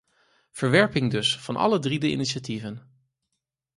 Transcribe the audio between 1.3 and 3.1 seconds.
van alle drie de initiatieven.